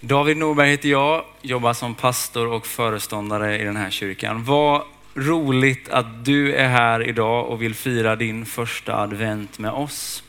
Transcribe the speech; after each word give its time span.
David 0.00 0.36
Norberg 0.36 0.70
heter 0.70 0.88
jag, 0.88 1.24
jobbar 1.42 1.72
som 1.72 1.94
pastor 1.94 2.46
och 2.46 2.66
föreståndare 2.66 3.58
i 3.60 3.64
den 3.64 3.76
här 3.76 3.90
kyrkan. 3.90 4.44
Vad 4.44 4.82
roligt 5.14 5.88
att 5.88 6.24
du 6.24 6.54
är 6.54 6.68
här 6.68 7.08
idag 7.08 7.46
och 7.46 7.62
vill 7.62 7.74
fira 7.74 8.16
din 8.16 8.46
första 8.46 8.96
advent 8.96 9.58
med 9.58 9.70
oss. 9.70 10.22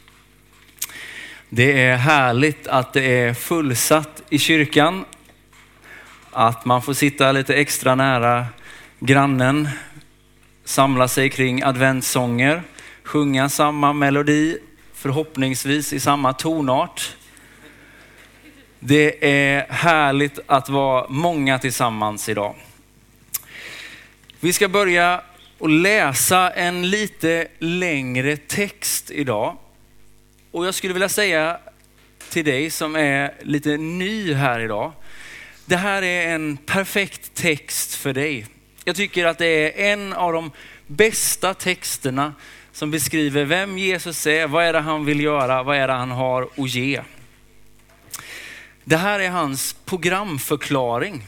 Det 1.50 1.82
är 1.82 1.98
härligt 1.98 2.68
att 2.68 2.94
det 2.94 3.02
är 3.02 3.34
fullsatt 3.34 4.22
i 4.30 4.40
kyrkan, 4.40 5.06
att 6.32 6.66
man 6.66 6.82
får 6.82 6.94
sitta 6.94 7.32
lite 7.32 7.56
extra 7.56 7.96
nära 7.96 8.46
grannen, 9.00 9.70
samla 10.64 11.08
sig 11.08 11.30
kring 11.30 11.64
adventssånger, 11.64 12.64
sjunga 13.04 13.50
samma 13.50 13.94
melodi, 13.94 14.58
förhoppningsvis 14.94 15.94
i 15.94 16.00
samma 16.00 16.34
tonart. 16.34 17.16
Det 18.80 19.26
är 19.26 19.66
härligt 19.70 20.40
att 20.46 20.70
vara 20.70 21.06
många 21.10 21.60
tillsammans 21.60 22.30
idag. 22.30 22.56
Vi 24.40 24.54
ska 24.54 24.68
börja 24.68 25.22
och 25.58 25.70
läsa 25.70 26.52
en 26.52 26.90
lite 26.90 27.48
längre 27.60 28.38
text 28.38 29.12
idag. 29.12 29.58
Och 30.52 30.66
jag 30.66 30.76
skulle 30.76 30.94
vilja 30.94 31.10
säga 31.10 31.60
till 32.30 32.46
dig 32.46 32.70
som 32.70 32.96
är 32.96 33.34
lite 33.42 33.78
ny 33.78 34.34
här 34.34 34.60
idag. 34.60 34.92
Det 35.66 35.78
här 35.78 36.02
är 36.02 36.36
en 36.36 36.58
perfekt 36.58 37.34
text 37.34 37.96
för 37.96 38.14
dig. 38.14 38.46
Jag 38.84 38.96
tycker 38.96 39.26
att 39.26 39.38
det 39.38 39.46
är 39.46 39.92
en 39.92 40.14
av 40.14 40.34
de 40.34 40.52
bästa 40.88 41.54
texterna 41.54 42.34
som 42.72 42.92
beskriver 42.92 43.46
vem 43.46 43.78
Jesus 43.78 44.28
är, 44.28 44.48
vad 44.48 44.66
är 44.66 44.74
det 44.74 44.80
han 44.80 45.06
vill 45.06 45.20
göra, 45.20 45.64
vad 45.64 45.78
är 45.78 45.88
det 45.88 45.94
han 45.94 46.12
har 46.12 46.50
att 46.58 46.70
ge. 46.70 47.02
Det 48.84 48.98
här 48.98 49.20
är 49.20 49.30
hans 49.30 49.74
programförklaring. 49.86 51.26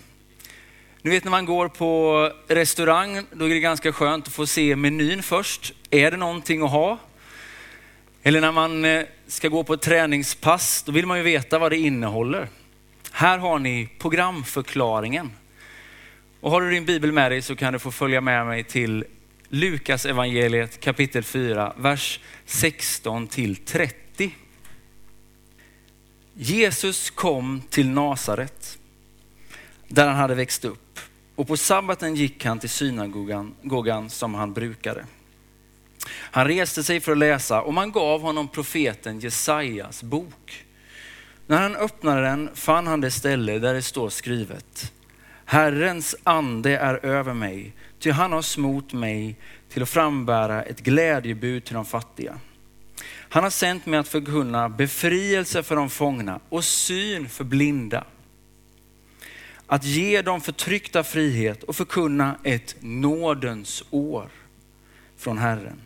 Ni 1.02 1.12
vet 1.12 1.24
när 1.24 1.32
man 1.32 1.46
går 1.46 1.68
på 1.68 2.32
restaurang, 2.48 3.26
då 3.32 3.46
är 3.46 3.50
det 3.50 3.60
ganska 3.60 3.92
skönt 3.92 4.28
att 4.28 4.34
få 4.34 4.48
se 4.48 4.76
menyn 4.76 5.24
först. 5.24 5.74
Är 5.90 6.12
det 6.12 6.18
någonting 6.18 6.64
att 6.64 6.72
ha? 6.72 6.98
Eller 8.24 8.42
när 8.42 8.52
man 8.52 8.86
eh, 8.86 9.04
ska 9.28 9.48
gå 9.48 9.64
på 9.64 9.74
ett 9.74 9.82
träningspass, 9.82 10.84
då 10.84 10.92
vill 10.92 11.06
man 11.06 11.18
ju 11.18 11.24
veta 11.24 11.60
vad 11.60 11.72
det 11.72 11.78
innehåller. 11.78 12.48
Här 13.12 13.38
har 13.38 13.60
ni 13.60 13.90
programförklaringen. 14.00 15.32
Och 16.42 16.52
har 16.52 16.62
du 16.62 16.72
din 16.72 16.86
bibel 16.86 17.12
med 17.12 17.32
dig 17.32 17.42
så 17.42 17.56
kan 17.56 17.74
du 17.74 17.80
få 17.80 17.92
följa 17.92 18.22
med 18.22 18.46
mig 18.46 18.64
till 18.64 19.06
Lukas 19.50 20.06
evangeliet 20.06 20.80
kapitel 20.80 21.24
4, 21.24 21.74
vers 21.78 22.20
16 22.46 23.28
till 23.28 23.56
30. 23.56 24.01
Jesus 26.34 27.10
kom 27.10 27.62
till 27.70 27.90
Nasaret 27.90 28.78
där 29.88 30.08
han 30.08 30.16
hade 30.16 30.36
växt 30.36 30.66
upp 30.66 31.00
och 31.36 31.48
på 31.48 31.58
sabbaten 31.58 32.16
gick 32.16 32.46
han 32.46 32.60
till 32.60 32.70
synagogan 32.70 34.10
som 34.10 34.34
han 34.34 34.54
brukade. 34.54 35.06
Han 36.10 36.48
reste 36.48 36.84
sig 36.84 37.00
för 37.00 37.12
att 37.12 37.18
läsa 37.18 37.62
och 37.62 37.74
man 37.74 37.92
gav 37.92 38.22
honom 38.22 38.48
profeten 38.48 39.20
Jesajas 39.20 40.04
bok. 40.04 40.66
När 41.48 41.62
han 41.62 41.76
öppnade 41.76 42.22
den 42.22 42.50
fann 42.54 42.88
han 42.88 43.02
det 43.02 43.12
ställe 43.12 43.60
där 43.60 43.74
det 43.74 43.82
står 43.82 44.10
skrivet. 44.10 44.94
Herrens 45.46 46.16
ande 46.24 46.78
är 46.78 47.06
över 47.06 47.34
mig, 47.34 47.74
ty 48.00 48.12
han 48.12 48.32
har 48.32 48.42
smort 48.42 48.94
mig 48.94 49.36
till 49.70 49.84
att 49.84 49.90
frambära 49.90 50.64
ett 50.64 50.80
glädjebud 50.80 51.66
till 51.66 51.76
de 51.76 51.86
fattiga. 51.86 52.40
Han 53.06 53.44
har 53.44 53.50
sänt 53.50 53.86
mig 53.86 54.00
att 54.00 54.08
förkunna 54.08 54.70
befrielse 54.70 55.64
för 55.64 55.76
de 55.76 55.90
fångna 55.90 56.40
och 56.50 56.64
syn 56.64 57.30
för 57.30 57.44
blinda. 57.44 58.04
Att 59.68 59.84
ge 59.84 60.22
de 60.22 60.42
förtryckta 60.42 61.04
frihet 61.04 61.64
och 61.64 61.76
förkunna 61.76 62.36
ett 62.44 62.76
nådens 62.80 63.84
år 63.90 64.30
från 65.18 65.38
Herren. 65.38 65.82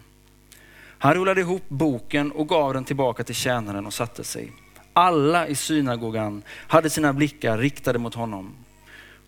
Han 0.97 1.13
rullade 1.13 1.41
ihop 1.41 1.63
boken 1.67 2.31
och 2.31 2.50
gav 2.50 2.73
den 2.73 2.85
tillbaka 2.85 3.23
till 3.23 3.35
tjänaren 3.35 3.85
och 3.85 3.94
satte 3.94 4.23
sig. 4.23 4.51
Alla 4.94 5.47
i 5.47 5.56
synagogan 5.56 6.44
hade 6.50 6.89
sina 6.89 7.13
blickar 7.13 7.57
riktade 7.57 8.00
mot 8.00 8.13
honom. 8.13 8.56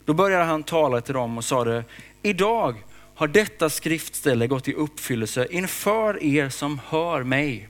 Då 0.06 0.14
började 0.14 0.44
han 0.44 0.64
tala 0.64 1.02
till 1.02 1.14
dem 1.14 1.38
och 1.38 1.44
sade, 1.44 1.84
idag 2.22 2.84
har 3.16 3.28
detta 3.28 3.70
skriftställe 3.70 4.48
gått 4.48 4.68
i 4.68 4.74
uppfyllelse 4.74 5.48
inför 5.52 6.24
er 6.24 6.50
som 6.50 6.80
hör 6.88 7.24
mig. 7.24 7.70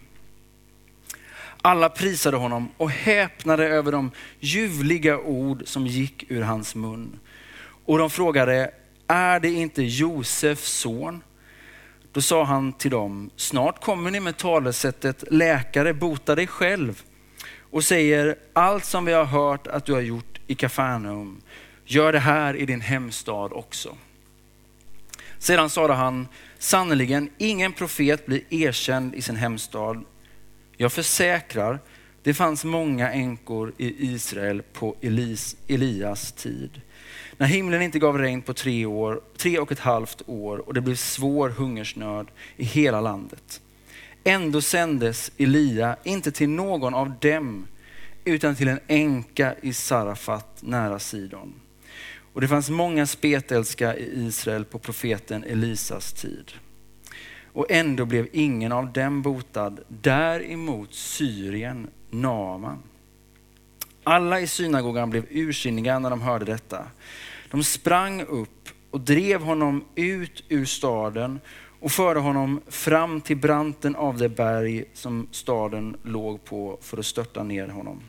Alla 1.67 1.89
prisade 1.89 2.37
honom 2.37 2.69
och 2.77 2.91
häpnade 2.91 3.67
över 3.67 3.91
de 3.91 4.11
ljuvliga 4.39 5.19
ord 5.19 5.63
som 5.65 5.87
gick 5.87 6.31
ur 6.31 6.41
hans 6.41 6.75
mun. 6.75 7.19
Och 7.85 7.97
de 7.97 8.09
frågade, 8.09 8.71
är 9.07 9.39
det 9.39 9.49
inte 9.49 9.83
Josefs 9.83 10.71
son? 10.71 11.23
Då 12.11 12.21
sa 12.21 12.43
han 12.43 12.73
till 12.73 12.91
dem, 12.91 13.29
snart 13.35 13.83
kommer 13.83 14.11
ni 14.11 14.19
med 14.19 14.37
talesättet 14.37 15.23
läkare 15.31 15.93
bota 15.93 16.35
dig 16.35 16.47
själv 16.47 17.03
och 17.71 17.83
säger 17.83 18.35
allt 18.53 18.85
som 18.85 19.05
vi 19.05 19.13
har 19.13 19.25
hört 19.25 19.67
att 19.67 19.85
du 19.85 19.93
har 19.93 20.01
gjort 20.01 20.39
i 20.47 20.55
Kafarnaum, 20.55 21.41
gör 21.85 22.13
det 22.13 22.19
här 22.19 22.55
i 22.55 22.65
din 22.65 22.81
hemstad 22.81 23.53
också. 23.53 23.97
Sedan 25.39 25.69
sade 25.69 25.93
han, 25.93 26.27
sannerligen 26.59 27.29
ingen 27.37 27.73
profet 27.73 28.25
blir 28.25 28.41
erkänd 28.49 29.15
i 29.15 29.21
sin 29.21 29.35
hemstad. 29.35 30.03
Jag 30.77 30.91
försäkrar, 30.91 31.79
det 32.23 32.33
fanns 32.33 32.63
många 32.63 33.11
änkor 33.11 33.73
i 33.77 34.13
Israel 34.13 34.61
på 34.61 34.95
Elis, 35.01 35.55
Elias 35.67 36.31
tid. 36.31 36.81
När 37.37 37.47
himlen 37.47 37.81
inte 37.81 37.99
gav 37.99 38.17
regn 38.17 38.41
på 38.41 38.53
tre, 38.53 38.85
år, 38.85 39.21
tre 39.37 39.59
och 39.59 39.71
ett 39.71 39.79
halvt 39.79 40.21
år 40.25 40.57
och 40.57 40.73
det 40.73 40.81
blev 40.81 40.95
svår 40.95 41.49
hungersnöd 41.49 42.27
i 42.57 42.63
hela 42.63 43.01
landet. 43.01 43.61
Ändå 44.23 44.61
sändes 44.61 45.31
Elia 45.37 45.97
inte 46.03 46.31
till 46.31 46.49
någon 46.49 46.93
av 46.93 47.13
dem 47.21 47.67
utan 48.25 48.55
till 48.55 48.67
en 48.67 48.79
änka 48.87 49.55
i 49.61 49.73
Sarafat 49.73 50.57
nära 50.59 50.99
Sidon. 50.99 51.53
Och 52.33 52.41
det 52.41 52.47
fanns 52.47 52.69
många 52.69 53.07
spetälska 53.07 53.95
i 53.95 54.27
Israel 54.27 54.65
på 54.65 54.79
profeten 54.79 55.43
Elisas 55.43 56.13
tid. 56.13 56.51
Och 57.57 57.71
ändå 57.71 58.05
blev 58.05 58.27
ingen 58.33 58.71
av 58.71 58.93
dem 58.93 59.21
botad. 59.21 59.79
Däremot 59.87 60.93
Syrien, 60.93 61.87
Naman. 62.09 62.83
Alla 64.03 64.39
i 64.41 64.47
synagogan 64.47 65.09
blev 65.09 65.25
ursinniga 65.29 65.99
när 65.99 66.09
de 66.09 66.21
hörde 66.21 66.45
detta. 66.45 66.87
De 67.51 67.63
sprang 67.63 68.21
upp 68.21 68.69
och 68.91 69.01
drev 69.01 69.41
honom 69.41 69.85
ut 69.95 70.43
ur 70.49 70.65
staden 70.65 71.39
och 71.79 71.91
förde 71.91 72.19
honom 72.19 72.61
fram 72.67 73.21
till 73.21 73.37
branten 73.37 73.95
av 73.95 74.17
det 74.17 74.29
berg 74.29 74.85
som 74.93 75.27
staden 75.31 75.97
låg 76.03 76.45
på 76.45 76.77
för 76.81 76.97
att 76.97 77.05
störta 77.05 77.43
ner 77.43 77.67
honom. 77.67 78.01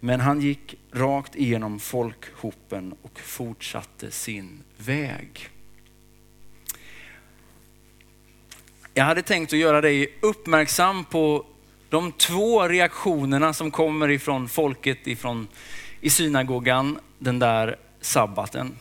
Men 0.00 0.20
han 0.20 0.40
gick 0.40 0.76
rakt 0.92 1.36
igenom 1.36 1.80
folkhopen 1.80 2.94
och 3.02 3.20
fortsatte 3.20 4.10
sin 4.10 4.60
väg. 4.78 5.48
Jag 8.94 9.04
hade 9.04 9.22
tänkt 9.22 9.52
att 9.52 9.58
göra 9.58 9.80
dig 9.80 10.18
uppmärksam 10.20 11.04
på 11.04 11.46
de 11.88 12.12
två 12.12 12.68
reaktionerna 12.68 13.52
som 13.52 13.70
kommer 13.70 14.10
ifrån 14.10 14.48
folket 14.48 15.06
ifrån, 15.06 15.48
i 16.00 16.10
synagogan 16.10 16.98
den 17.18 17.38
där 17.38 17.76
sabbaten. 18.00 18.76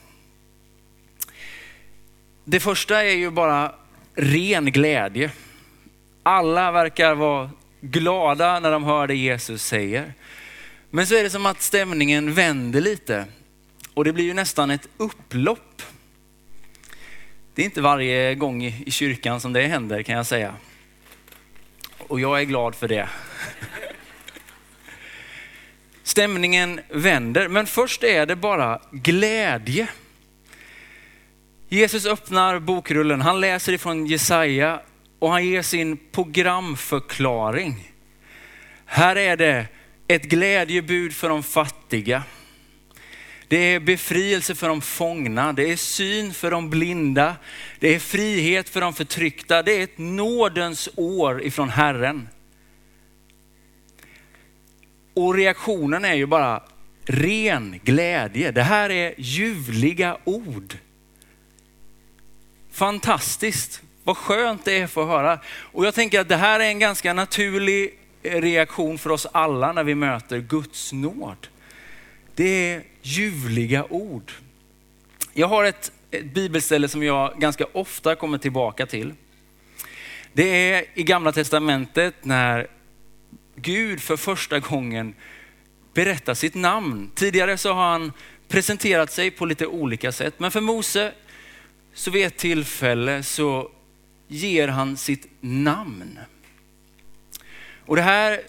Det 2.43 2.59
första 2.59 3.03
är 3.03 3.15
ju 3.15 3.29
bara 3.29 3.75
ren 4.15 4.65
glädje. 4.65 5.31
Alla 6.23 6.71
verkar 6.71 7.15
vara 7.15 7.49
glada 7.81 8.59
när 8.59 8.71
de 8.71 8.83
hör 8.83 9.07
det 9.07 9.15
Jesus 9.15 9.63
säger. 9.63 10.13
Men 10.89 11.07
så 11.07 11.15
är 11.15 11.23
det 11.23 11.29
som 11.29 11.45
att 11.45 11.61
stämningen 11.61 12.33
vänder 12.33 12.81
lite 12.81 13.25
och 13.93 14.03
det 14.03 14.13
blir 14.13 14.25
ju 14.25 14.33
nästan 14.33 14.71
ett 14.71 14.87
upplopp. 14.97 15.81
Det 17.55 17.61
är 17.61 17.65
inte 17.65 17.81
varje 17.81 18.35
gång 18.35 18.63
i 18.63 18.91
kyrkan 18.91 19.41
som 19.41 19.53
det 19.53 19.67
händer 19.67 20.03
kan 20.03 20.15
jag 20.15 20.25
säga. 20.25 20.55
Och 21.97 22.19
jag 22.19 22.39
är 22.39 22.43
glad 22.43 22.75
för 22.75 22.87
det. 22.87 23.09
Stämningen 26.03 26.81
vänder, 26.89 27.47
men 27.47 27.67
först 27.67 28.03
är 28.03 28.25
det 28.25 28.35
bara 28.35 28.81
glädje. 28.91 29.87
Jesus 31.69 32.05
öppnar 32.05 32.59
bokrullen, 32.59 33.21
han 33.21 33.39
läser 33.39 33.73
ifrån 33.73 34.05
Jesaja 34.07 34.81
och 35.19 35.31
han 35.31 35.45
ger 35.45 35.61
sin 35.61 35.97
programförklaring. 36.11 37.91
Här 38.85 39.15
är 39.15 39.37
det 39.37 39.67
ett 40.07 40.23
glädjebud 40.23 41.13
för 41.13 41.29
de 41.29 41.43
fattiga. 41.43 42.23
Det 43.51 43.57
är 43.57 43.79
befrielse 43.79 44.55
för 44.55 44.67
de 44.67 44.81
fångna, 44.81 45.53
det 45.53 45.71
är 45.71 45.75
syn 45.75 46.33
för 46.33 46.51
de 46.51 46.69
blinda, 46.69 47.35
det 47.79 47.95
är 47.95 47.99
frihet 47.99 48.69
för 48.69 48.81
de 48.81 48.93
förtryckta, 48.93 49.63
det 49.63 49.71
är 49.71 49.83
ett 49.83 49.97
nådens 49.97 50.89
år 50.95 51.43
ifrån 51.43 51.69
Herren. 51.69 52.29
Och 55.13 55.35
reaktionen 55.35 56.05
är 56.05 56.13
ju 56.13 56.25
bara 56.25 56.63
ren 57.05 57.79
glädje. 57.83 58.51
Det 58.51 58.63
här 58.63 58.89
är 58.89 59.13
ljuvliga 59.17 60.17
ord. 60.23 60.77
Fantastiskt. 62.71 63.81
Vad 64.03 64.17
skönt 64.17 64.65
det 64.65 64.77
är 64.77 64.87
för 64.87 65.01
att 65.01 65.07
höra. 65.07 65.39
Och 65.57 65.85
jag 65.85 65.93
tänker 65.93 66.19
att 66.19 66.29
det 66.29 66.37
här 66.37 66.59
är 66.59 66.65
en 66.65 66.79
ganska 66.79 67.13
naturlig 67.13 67.99
reaktion 68.23 68.97
för 68.97 69.09
oss 69.09 69.27
alla 69.31 69.73
när 69.73 69.83
vi 69.83 69.95
möter 69.95 70.39
Guds 70.39 70.93
nåd. 70.93 71.47
Det 72.41 72.73
är 72.73 72.83
ljuvliga 73.01 73.85
ord. 73.89 74.31
Jag 75.33 75.47
har 75.47 75.63
ett, 75.63 75.91
ett 76.11 76.25
bibelställe 76.25 76.87
som 76.87 77.03
jag 77.03 77.39
ganska 77.39 77.65
ofta 77.73 78.15
kommer 78.15 78.37
tillbaka 78.37 78.85
till. 78.85 79.13
Det 80.33 80.71
är 80.71 80.85
i 80.93 81.03
gamla 81.03 81.31
testamentet 81.31 82.15
när 82.21 82.67
Gud 83.55 84.01
för 84.01 84.17
första 84.17 84.59
gången 84.59 85.15
berättar 85.93 86.33
sitt 86.33 86.55
namn. 86.55 87.11
Tidigare 87.15 87.57
så 87.57 87.73
har 87.73 87.91
han 87.91 88.13
presenterat 88.47 89.11
sig 89.11 89.31
på 89.31 89.45
lite 89.45 89.67
olika 89.67 90.11
sätt, 90.11 90.33
men 90.37 90.51
för 90.51 90.61
Mose 90.61 91.11
så 91.93 92.11
vid 92.11 92.25
ett 92.25 92.37
tillfälle 92.37 93.23
så 93.23 93.71
ger 94.27 94.67
han 94.67 94.97
sitt 94.97 95.27
namn. 95.39 96.19
Och 97.85 97.95
det 97.95 98.01
här 98.01 98.41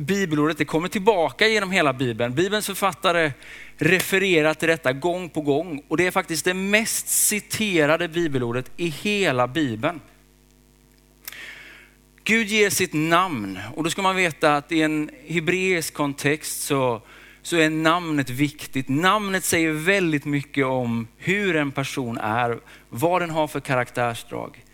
bibelordet 0.00 0.58
det 0.58 0.64
kommer 0.64 0.88
tillbaka 0.88 1.48
genom 1.48 1.70
hela 1.70 1.92
bibeln. 1.92 2.34
Bibelns 2.34 2.66
författare 2.66 3.32
refererar 3.76 4.54
till 4.54 4.68
detta 4.68 4.92
gång 4.92 5.28
på 5.28 5.40
gång 5.40 5.82
och 5.88 5.96
det 5.96 6.06
är 6.06 6.10
faktiskt 6.10 6.44
det 6.44 6.54
mest 6.54 7.08
citerade 7.08 8.08
bibelordet 8.08 8.70
i 8.76 8.88
hela 8.88 9.48
bibeln. 9.48 10.00
Gud 12.24 12.46
ger 12.46 12.70
sitt 12.70 12.92
namn 12.92 13.58
och 13.74 13.84
då 13.84 13.90
ska 13.90 14.02
man 14.02 14.16
veta 14.16 14.56
att 14.56 14.72
i 14.72 14.82
en 14.82 15.10
hebreisk 15.26 15.94
kontext 15.94 16.62
så, 16.62 17.02
så 17.42 17.56
är 17.56 17.70
namnet 17.70 18.30
viktigt. 18.30 18.88
Namnet 18.88 19.44
säger 19.44 19.72
väldigt 19.72 20.24
mycket 20.24 20.66
om 20.66 21.08
hur 21.16 21.56
en 21.56 21.70
person 21.70 22.18
är, 22.18 22.58
vad 22.88 23.22
den 23.22 23.30
har 23.30 23.46
för 23.46 23.60
karaktärsdrag. 23.60 24.64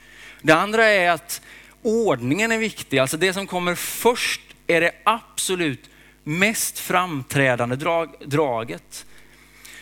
Det 0.42 0.52
andra 0.52 0.84
är 0.84 1.10
att 1.10 1.42
ordningen 1.82 2.52
är 2.52 2.58
viktig, 2.58 2.98
alltså 2.98 3.16
det 3.16 3.32
som 3.32 3.46
kommer 3.46 3.74
först 3.74 4.45
är 4.66 4.80
det 4.80 4.92
absolut 5.04 5.90
mest 6.24 6.78
framträdande 6.78 7.76
drag, 7.76 8.14
draget. 8.24 9.06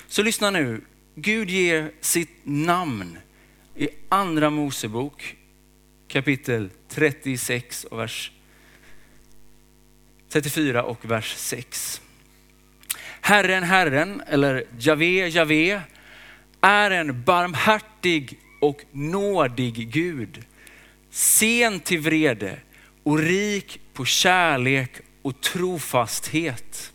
Så 0.07 0.23
lyssna 0.23 0.51
nu, 0.51 0.81
Gud 1.15 1.51
ger 1.51 1.91
sitt 2.01 2.39
namn 2.43 3.19
i 3.77 3.89
andra 4.09 4.51
Mosebok 4.51 5.37
kapitel 6.09 6.71
36 6.89 7.85
och 7.85 7.99
vers 7.99 8.33
34 10.29 10.83
och 10.83 11.11
vers 11.11 11.35
6. 11.37 12.01
Herren, 13.21 13.63
Herren, 13.63 14.23
eller 14.27 14.65
Javé, 14.79 15.29
Javé, 15.29 15.81
är 16.61 16.91
en 16.91 17.23
barmhärtig 17.23 18.39
och 18.61 18.85
nådig 18.91 19.91
Gud, 19.93 20.45
sen 21.11 21.81
till 21.81 22.01
vrede 22.01 22.59
och 23.03 23.19
rik 23.19 23.81
på 23.95 24.05
kärlek 24.05 24.91
och 25.23 25.41
trofasthet. 25.41 26.93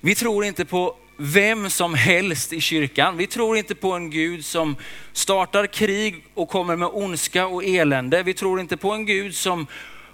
Vi 0.00 0.14
tror 0.14 0.44
inte 0.44 0.64
på 0.64 0.96
vem 1.16 1.70
som 1.70 1.94
helst 1.94 2.52
i 2.52 2.60
kyrkan. 2.60 3.16
Vi 3.16 3.26
tror 3.26 3.56
inte 3.56 3.74
på 3.74 3.92
en 3.92 4.10
Gud 4.10 4.44
som 4.44 4.76
startar 5.12 5.66
krig 5.66 6.24
och 6.34 6.48
kommer 6.48 6.76
med 6.76 6.88
ondska 6.92 7.46
och 7.46 7.64
elände. 7.64 8.22
Vi 8.22 8.34
tror 8.34 8.60
inte 8.60 8.76
på 8.76 8.92
en 8.92 9.06
Gud 9.06 9.34
som 9.34 9.66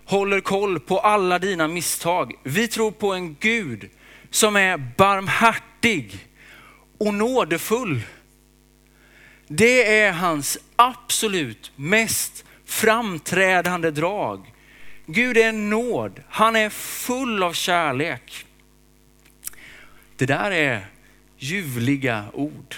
håller 0.05 0.41
koll 0.41 0.81
på 0.81 0.99
alla 0.99 1.39
dina 1.39 1.69
misstag. 1.69 2.33
Vi 2.43 2.69
tror 2.69 2.91
på 2.91 3.13
en 3.13 3.37
Gud 3.41 3.91
som 4.31 4.57
är 4.57 4.77
barmhärtig 4.97 6.27
och 6.99 7.15
nådefull. 7.15 8.01
Det 9.49 10.01
är 10.01 10.13
hans 10.13 10.59
absolut 10.77 11.73
mest 11.77 12.45
framträdande 12.65 13.91
drag. 13.91 14.52
Gud 15.07 15.37
är 15.37 15.53
nåd, 15.53 16.23
han 16.29 16.57
är 16.57 16.71
full 16.71 17.43
av 17.43 17.53
kärlek. 17.53 18.47
Det 20.17 20.27
där 20.27 20.51
är 20.51 20.87
ljuvliga 21.37 22.25
ord. 22.33 22.77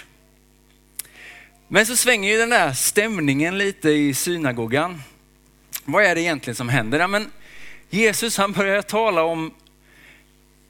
Men 1.67 1.85
så 1.85 1.95
svänger 1.95 2.31
ju 2.31 2.37
den 2.37 2.49
där 2.49 2.73
stämningen 2.73 3.57
lite 3.57 3.89
i 3.89 4.13
synagogan. 4.13 5.01
Vad 5.85 6.03
är 6.03 6.15
det 6.15 6.21
egentligen 6.21 6.55
som 6.55 6.69
händer? 6.69 6.99
Ja, 6.99 7.07
men 7.07 7.31
Jesus 7.89 8.37
han 8.37 8.51
börjar 8.51 8.81
tala 8.81 9.23
om 9.23 9.53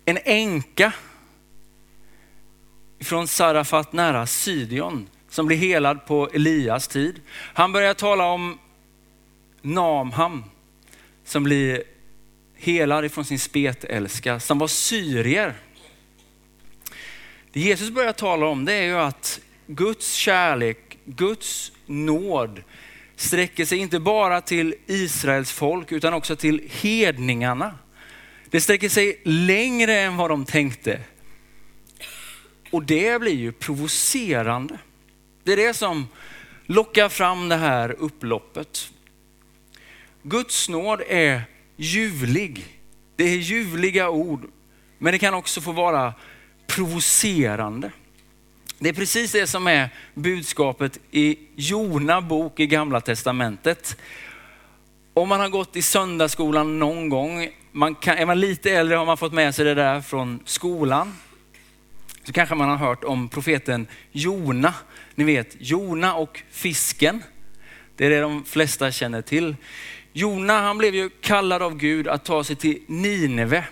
en 0.06 0.18
änka 0.24 0.94
från 3.00 3.28
Sarafat 3.28 3.94
nära 3.94 4.28
Sydion 4.28 5.08
som 5.30 5.46
blir 5.46 5.58
helad 5.58 6.06
på 6.06 6.30
Elias 6.34 6.88
tid. 6.88 7.22
Han 7.54 7.72
börjar 7.72 7.94
tala 7.94 8.26
om 8.26 8.60
Namham 9.62 10.44
som 11.26 11.44
blir 11.44 11.84
helad 12.56 13.06
ifrån 13.06 13.26
sin 13.26 13.40
spetälska 13.40 14.40
som 14.40 14.60
var 14.60 14.68
syrier. 14.68 15.54
Det 17.52 17.60
Jesus 17.60 17.90
börjar 17.90 18.14
tala 18.14 18.46
om 18.46 18.66
det 18.66 18.74
är 18.74 18.84
ju 18.84 18.98
att 18.98 19.40
Guds 19.68 20.14
kärlek, 20.14 20.98
Guds 21.06 21.72
nåd 21.86 22.64
sträcker 23.16 23.66
sig 23.66 23.78
inte 23.78 24.00
bara 24.00 24.42
till 24.42 24.76
Israels 24.86 25.52
folk 25.52 25.92
utan 25.92 26.14
också 26.14 26.36
till 26.36 26.70
hedningarna. 26.72 27.76
Det 28.50 28.62
sträcker 28.62 28.90
sig 28.90 29.22
längre 29.24 30.00
än 30.00 30.18
vad 30.18 30.30
de 30.30 30.46
tänkte. 30.46 31.00
Och 32.72 32.84
det 32.84 33.22
blir 33.22 33.36
ju 33.36 33.52
provocerande. 33.52 34.78
Det 35.44 35.54
är 35.54 35.58
det 35.58 35.74
som 35.74 36.08
lockar 36.66 37.10
fram 37.10 37.50
det 37.50 37.56
här 37.56 37.96
upploppet. 38.00 38.92
Guds 40.28 40.70
nåd 40.70 41.02
är 41.08 41.42
ljuvlig. 41.76 42.66
Det 43.16 43.24
är 43.24 43.38
ljuvliga 43.38 44.10
ord, 44.10 44.48
men 44.98 45.12
det 45.14 45.20
kan 45.20 45.34
också 45.34 45.62
få 45.62 45.72
vara 45.72 46.14
provocerande. 46.68 47.92
Det 48.80 48.90
är 48.90 48.94
precis 48.94 49.32
det 49.32 49.48
som 49.48 49.68
är 49.68 49.90
budskapet 50.14 51.00
i 51.12 51.38
Jona 51.56 52.22
bok 52.22 52.60
i 52.60 52.68
gamla 52.68 53.02
testamentet. 53.02 53.98
Om 55.14 55.30
man 55.30 55.40
har 55.40 55.50
gått 55.50 55.76
i 55.76 55.82
söndagsskolan 55.82 56.80
någon 56.80 57.10
gång, 57.10 57.50
man 57.72 57.96
kan, 57.96 58.18
är 58.18 58.26
man 58.26 58.40
lite 58.40 58.72
äldre 58.72 58.98
har 58.98 59.06
man 59.06 59.18
fått 59.18 59.34
med 59.34 59.56
sig 59.56 59.66
det 59.66 59.76
där 59.76 60.02
från 60.02 60.40
skolan. 60.46 61.14
Så 62.24 62.34
kanske 62.34 62.56
man 62.56 62.70
har 62.70 62.78
hört 62.78 63.04
om 63.04 63.30
profeten 63.30 63.88
Jona. 64.12 64.74
Ni 65.16 65.24
vet 65.24 65.56
Jona 65.60 66.16
och 66.16 66.44
fisken. 66.52 67.24
Det 67.96 68.06
är 68.06 68.10
det 68.10 68.20
de 68.20 68.46
flesta 68.46 68.92
känner 68.92 69.22
till. 69.22 69.56
Jona 70.18 70.62
han 70.62 70.78
blev 70.78 70.96
ju 70.96 71.10
kallad 71.10 71.62
av 71.62 71.78
Gud 71.78 72.08
att 72.08 72.26
ta 72.26 72.44
sig 72.44 72.56
till 72.56 72.82
Nineve. 72.88 73.66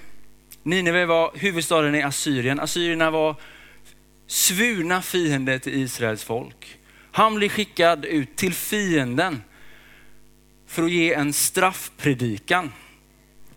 Nineve 0.64 1.06
var 1.06 1.32
huvudstaden 1.36 1.96
i 1.96 2.02
Assyrien. 2.02 2.60
Assyrierna 2.60 3.12
var 3.12 3.36
svurna 4.28 5.02
fiender 5.02 5.60
till 5.60 5.74
Israels 5.74 6.24
folk. 6.24 6.78
Han 7.12 7.36
blir 7.36 7.50
skickad 7.50 8.06
ut 8.06 8.36
till 8.36 8.54
fienden 8.54 9.42
för 10.68 10.84
att 10.84 10.92
ge 10.92 11.14
en 11.14 11.34
straffpredikan. 11.34 12.72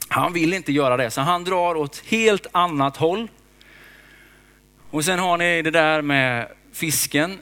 Han 0.09 0.33
vill 0.33 0.55
inte 0.55 0.73
göra 0.73 0.97
det, 0.97 1.11
så 1.11 1.21
han 1.21 1.45
drar 1.45 1.75
åt 1.75 2.03
helt 2.07 2.47
annat 2.53 2.97
håll. 2.97 3.29
Och 4.91 5.05
sen 5.05 5.19
har 5.19 5.39
ni 5.39 5.63
det 5.63 5.71
där 5.71 6.03
med 6.03 6.49
fisken. 6.73 7.39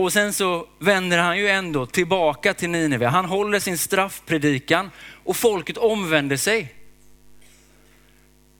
Och 0.00 0.12
sen 0.12 0.32
så 0.32 0.66
vänder 0.78 1.18
han 1.18 1.38
ju 1.38 1.48
ändå 1.48 1.86
tillbaka 1.86 2.54
till 2.54 2.70
Nineve. 2.70 3.06
Han 3.06 3.24
håller 3.24 3.60
sin 3.60 3.78
straffpredikan 3.78 4.90
och 5.24 5.36
folket 5.36 5.76
omvänder 5.76 6.36
sig. 6.36 6.74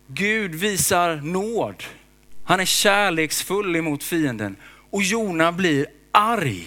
Gud 0.07 0.55
visar 0.55 1.17
nåd. 1.17 1.85
Han 2.45 2.61
är 2.61 2.65
kärleksfull 2.65 3.77
emot 3.77 4.05
fienden 4.05 4.57
och 4.91 5.03
Jona 5.03 5.53
blir 5.53 5.87
arg. 6.13 6.67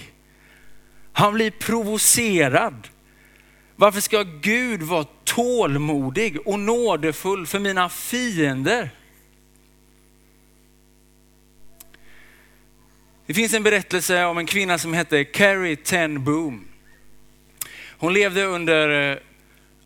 Han 1.14 1.34
blir 1.34 1.52
provocerad. 1.52 2.88
Varför 3.76 4.02
ska 4.02 4.24
Gud 4.24 4.82
vara 4.82 5.06
tålmodig 5.24 6.48
och 6.48 6.60
nådefull 6.60 7.48
för 7.48 7.60
mina 7.60 7.90
fiender? 7.90 8.90
Det 13.26 13.34
finns 13.34 13.54
en 13.54 13.64
berättelse 13.64 14.26
om 14.26 14.38
en 14.38 14.46
kvinna 14.46 14.78
som 14.78 14.94
hette 14.94 15.24
Carrie 15.24 15.76
Ten 15.76 16.24
Boom. 16.24 16.68
Hon 17.98 18.14
levde 18.14 18.44
under 18.44 19.12
eh, 19.12 19.18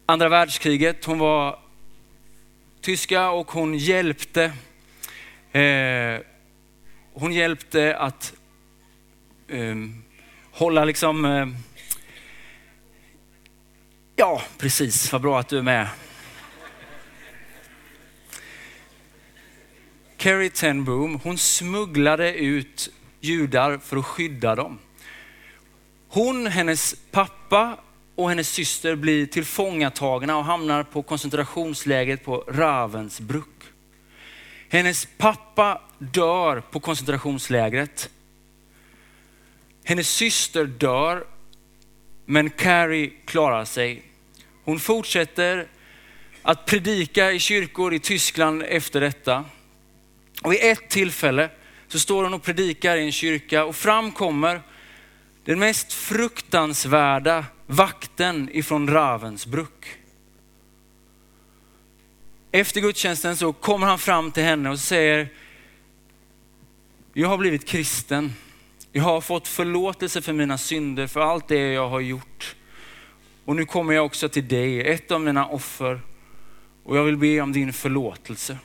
andra 0.06 0.30
världskriget. 0.30 1.06
Hon 1.06 1.20
var 1.20 1.60
tyska 2.82 3.30
och 3.30 3.52
hon 3.52 3.78
hjälpte, 3.78 4.44
eh, 5.52 6.22
hon 7.14 7.34
hjälpte 7.34 7.98
att 7.98 8.34
eh, 9.48 9.76
hålla 10.52 10.86
liksom, 10.86 11.26
eh, 11.26 11.48
ja 14.16 14.42
precis, 14.58 15.12
vad 15.12 15.22
bra 15.22 15.40
att 15.40 15.48
du 15.48 15.58
är 15.58 15.62
med. 15.62 15.88
Carrie 20.18 20.50
Ten 20.50 20.84
Boom, 20.84 21.20
hon 21.24 21.38
smugglade 21.38 22.34
ut 22.34 22.90
judar 23.20 23.78
för 23.78 23.98
att 23.98 24.06
skydda 24.06 24.56
dem. 24.56 24.80
Hon, 26.08 26.48
hennes 26.48 26.96
pappa 27.12 27.78
och 28.16 28.30
hennes 28.30 28.50
syster 28.50 28.96
blir 28.96 29.26
tillfångatagna 29.26 30.38
och 30.38 30.46
hamnar 30.46 30.84
på 30.84 31.04
koncentrationslägret 31.04 32.24
på 32.24 32.44
Ravensbrück. 32.48 33.64
Hennes 34.70 35.08
pappa 35.18 35.82
dör 35.98 36.62
på 36.72 36.80
koncentrationslägret. 36.80 38.10
Hennes 39.84 40.10
syster 40.10 40.66
dör, 40.66 41.26
men 42.26 42.50
Carrie 42.50 43.12
klarar 43.26 43.66
sig. 43.66 44.04
Hon 44.64 44.80
fortsätter 44.80 45.68
att 46.42 46.66
predika 46.66 47.32
i 47.32 47.40
kyrkor 47.40 47.94
i 47.94 48.00
Tyskland 48.00 48.64
efter 48.64 49.02
detta. 49.02 49.46
Och 50.44 50.54
vid 50.54 50.60
ett 50.62 50.90
tillfälle 50.90 51.50
så 51.88 52.00
står 52.00 52.24
hon 52.24 52.34
och 52.34 52.44
predikar 52.44 52.98
i 52.98 53.06
en 53.06 53.12
kyrka 53.12 53.66
och 53.66 53.76
framkommer 53.76 54.62
den 55.46 55.60
mest 55.60 55.94
fruktansvärda 55.94 57.46
vakten 57.66 58.50
ifrån 58.54 58.90
Ravensbrück. 58.90 59.98
Efter 62.52 62.82
gudstjänsten 62.82 63.38
så 63.38 63.54
kommer 63.54 63.88
han 63.88 64.00
fram 64.00 64.32
till 64.32 64.44
henne 64.44 64.70
och 64.70 64.80
säger, 64.80 65.30
jag 67.14 67.28
har 67.28 67.38
blivit 67.38 67.66
kristen. 67.66 68.34
Jag 68.92 69.04
har 69.04 69.22
fått 69.22 69.48
förlåtelse 69.48 70.22
för 70.22 70.34
mina 70.34 70.58
synder, 70.58 71.08
för 71.08 71.20
allt 71.20 71.48
det 71.48 71.74
jag 71.74 71.90
har 71.90 72.00
gjort. 72.00 72.56
Och 73.46 73.56
nu 73.56 73.66
kommer 73.66 73.94
jag 73.94 74.06
också 74.06 74.30
till 74.30 74.48
dig, 74.48 74.82
ett 74.82 75.12
av 75.12 75.22
mina 75.22 75.48
offer. 75.48 76.02
Och 76.84 76.98
jag 76.98 77.04
vill 77.04 77.18
be 77.18 77.42
om 77.42 77.54
din 77.54 77.74
förlåtelse. 77.74 78.58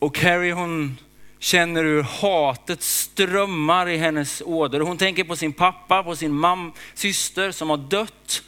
Och 0.00 0.14
Carrie 0.14 0.52
hon 0.52 0.98
känner 1.38 1.84
hur 1.84 2.02
hatet 2.02 2.82
strömmar 2.82 3.88
i 3.88 3.96
hennes 3.96 4.42
ådror. 4.46 4.80
Hon 4.80 4.98
tänker 4.98 5.24
på 5.24 5.36
sin 5.36 5.52
pappa, 5.52 6.02
på 6.02 6.16
sin 6.16 6.32
mam, 6.32 6.72
syster 6.94 7.52
som 7.52 7.70
har 7.70 7.76
dött. 7.76 8.42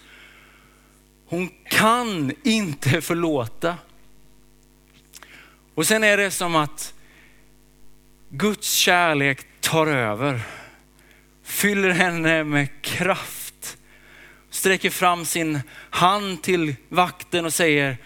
Hon 1.26 1.50
kan 1.68 2.32
inte 2.42 3.00
förlåta. 3.00 3.76
Och 5.74 5.86
sen 5.86 6.04
är 6.04 6.16
det 6.16 6.30
som 6.30 6.56
att 6.56 6.94
Guds 8.28 8.72
kärlek 8.72 9.46
tar 9.60 9.86
över, 9.86 10.40
fyller 11.44 11.90
henne 11.90 12.44
med 12.44 12.82
kraft, 12.82 13.76
sträcker 14.50 14.90
fram 14.90 15.24
sin 15.24 15.60
hand 15.90 16.42
till 16.42 16.74
vakten 16.88 17.44
och 17.44 17.54
säger, 17.54 17.96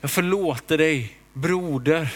jag 0.00 0.10
förlåter 0.10 0.78
dig 0.78 1.19
broder. 1.32 2.14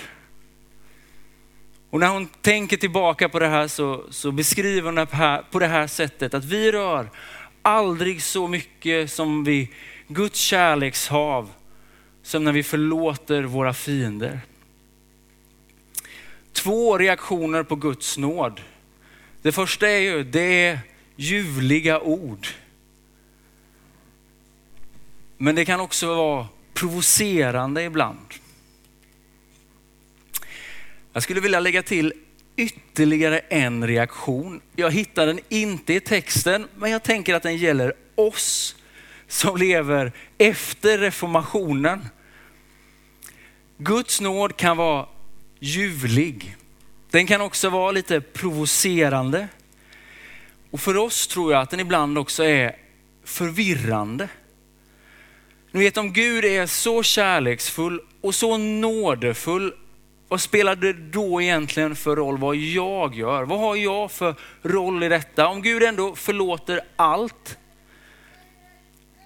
Och 1.90 2.00
när 2.00 2.08
hon 2.08 2.26
tänker 2.26 2.76
tillbaka 2.76 3.28
på 3.28 3.38
det 3.38 3.48
här 3.48 3.68
så, 3.68 4.04
så 4.10 4.32
beskriver 4.32 4.82
hon 4.82 4.94
det 4.94 5.08
här, 5.10 5.42
på 5.50 5.58
det 5.58 5.66
här 5.66 5.86
sättet 5.86 6.34
att 6.34 6.44
vi 6.44 6.72
rör 6.72 7.10
aldrig 7.62 8.22
så 8.22 8.48
mycket 8.48 9.12
som 9.12 9.44
vi 9.44 9.70
Guds 10.08 10.40
kärlekshav 10.40 11.50
som 12.22 12.44
när 12.44 12.52
vi 12.52 12.62
förlåter 12.62 13.42
våra 13.42 13.74
fiender. 13.74 14.40
Två 16.52 16.98
reaktioner 16.98 17.62
på 17.62 17.76
Guds 17.76 18.18
nåd. 18.18 18.60
Det 19.42 19.52
första 19.52 19.88
är 19.88 19.98
ju, 19.98 20.24
det 20.24 20.66
är 20.66 20.78
ljuvliga 21.16 22.00
ord. 22.00 22.46
Men 25.36 25.54
det 25.54 25.64
kan 25.64 25.80
också 25.80 26.14
vara 26.14 26.46
provocerande 26.74 27.82
ibland. 27.82 28.34
Jag 31.14 31.22
skulle 31.22 31.40
vilja 31.40 31.60
lägga 31.60 31.82
till 31.82 32.12
ytterligare 32.56 33.38
en 33.38 33.86
reaktion. 33.86 34.60
Jag 34.76 34.90
hittar 34.90 35.26
den 35.26 35.40
inte 35.48 35.94
i 35.94 36.00
texten, 36.00 36.68
men 36.76 36.90
jag 36.90 37.02
tänker 37.02 37.34
att 37.34 37.42
den 37.42 37.56
gäller 37.56 37.92
oss 38.14 38.76
som 39.28 39.56
lever 39.56 40.12
efter 40.38 40.98
reformationen. 40.98 42.08
Guds 43.78 44.20
nåd 44.20 44.56
kan 44.56 44.76
vara 44.76 45.06
ljuvlig. 45.60 46.56
Den 47.10 47.26
kan 47.26 47.40
också 47.40 47.70
vara 47.70 47.90
lite 47.90 48.20
provocerande. 48.20 49.48
Och 50.70 50.80
för 50.80 50.96
oss 50.96 51.26
tror 51.26 51.52
jag 51.52 51.62
att 51.62 51.70
den 51.70 51.80
ibland 51.80 52.18
också 52.18 52.44
är 52.44 52.76
förvirrande. 53.24 54.28
Ni 55.70 55.80
vet 55.80 55.96
om 55.96 56.12
Gud 56.12 56.44
är 56.44 56.66
så 56.66 57.02
kärleksfull 57.02 58.00
och 58.20 58.34
så 58.34 58.56
nådefull 58.56 59.74
vad 60.28 60.40
spelar 60.40 60.76
det 60.76 60.92
då 60.92 61.42
egentligen 61.42 61.96
för 61.96 62.16
roll 62.16 62.38
vad 62.38 62.56
jag 62.56 63.14
gör? 63.14 63.42
Vad 63.42 63.58
har 63.58 63.76
jag 63.76 64.10
för 64.10 64.34
roll 64.62 65.02
i 65.02 65.08
detta? 65.08 65.48
Om 65.48 65.62
Gud 65.62 65.82
ändå 65.82 66.14
förlåter 66.14 66.80
allt, 66.96 67.58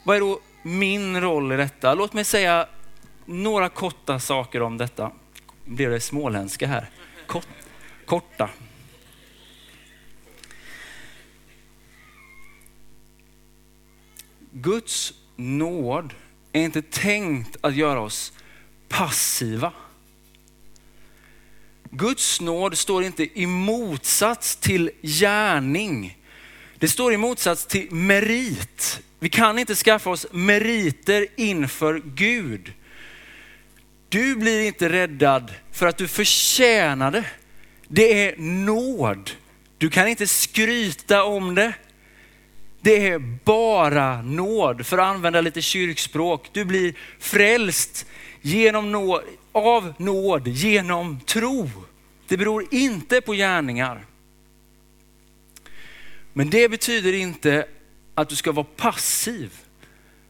vad 0.04 0.16
är 0.16 0.20
då 0.20 0.40
min 0.62 1.20
roll 1.20 1.52
i 1.52 1.56
detta? 1.56 1.94
Låt 1.94 2.12
mig 2.12 2.24
säga 2.24 2.66
några 3.24 3.68
korta 3.68 4.18
saker 4.18 4.62
om 4.62 4.78
detta. 4.78 5.10
Blev 5.64 5.90
det 5.90 6.00
småländska 6.00 6.66
här? 6.66 6.90
Kort, 7.26 7.48
korta. 8.06 8.48
Guds 14.52 15.14
nåd 15.36 16.14
är 16.52 16.62
inte 16.62 16.82
tänkt 16.82 17.56
att 17.60 17.74
göra 17.74 18.00
oss 18.00 18.32
passiva. 18.88 19.72
Guds 21.90 22.40
nåd 22.40 22.78
står 22.78 23.04
inte 23.04 23.40
i 23.40 23.46
motsats 23.46 24.56
till 24.56 24.90
gärning. 25.02 26.18
Det 26.78 26.88
står 26.88 27.12
i 27.12 27.16
motsats 27.16 27.66
till 27.66 27.90
merit. 27.90 29.00
Vi 29.18 29.28
kan 29.28 29.58
inte 29.58 29.74
skaffa 29.74 30.10
oss 30.10 30.26
meriter 30.30 31.26
inför 31.36 32.02
Gud. 32.04 32.72
Du 34.08 34.36
blir 34.36 34.62
inte 34.62 34.88
räddad 34.88 35.54
för 35.72 35.86
att 35.86 35.96
du 35.96 36.08
förtjänade. 36.08 37.24
Det 37.88 38.26
är 38.26 38.36
nåd. 38.36 39.30
Du 39.78 39.90
kan 39.90 40.08
inte 40.08 40.26
skryta 40.26 41.24
om 41.24 41.54
det. 41.54 41.72
Det 42.80 43.08
är 43.08 43.18
bara 43.44 44.22
nåd, 44.22 44.86
för 44.86 44.98
att 44.98 45.06
använda 45.06 45.40
lite 45.40 45.62
kyrkspråk. 45.62 46.48
Du 46.52 46.64
blir 46.64 46.94
frälst 47.18 48.06
genom 48.40 48.92
nåd, 48.92 49.22
av 49.52 49.94
nåd 49.98 50.48
genom 50.48 51.20
tro. 51.20 51.70
Det 52.28 52.36
beror 52.36 52.66
inte 52.70 53.20
på 53.20 53.32
gärningar. 53.32 54.04
Men 56.32 56.50
det 56.50 56.68
betyder 56.68 57.12
inte 57.12 57.66
att 58.14 58.28
du 58.28 58.36
ska 58.36 58.52
vara 58.52 58.66
passiv. 58.76 59.52